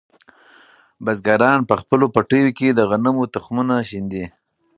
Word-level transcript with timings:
بزګران 1.03 1.59
په 1.69 1.75
خپلو 1.81 2.05
پټیو 2.15 2.55
کې 2.57 2.67
د 2.73 2.79
غنمو 2.89 3.31
تخمونه 3.33 3.75
شیندي. 3.89 4.25